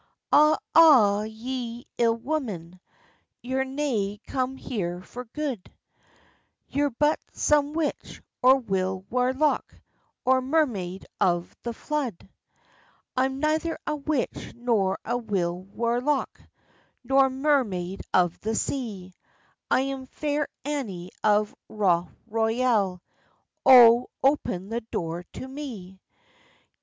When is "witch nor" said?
13.95-14.97